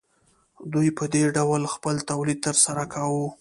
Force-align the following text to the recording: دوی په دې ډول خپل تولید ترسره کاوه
دوی 0.73 0.89
په 0.97 1.05
دې 1.13 1.23
ډول 1.37 1.61
خپل 1.73 1.95
تولید 2.09 2.39
ترسره 2.47 2.83
کاوه 2.93 3.25